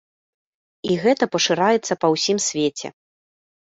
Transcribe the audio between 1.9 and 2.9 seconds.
па ўсім свеце.